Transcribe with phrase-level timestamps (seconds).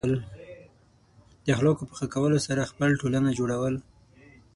[1.45, 3.75] د اخلاقو په ښه کولو سره خپل ټولنه جوړول.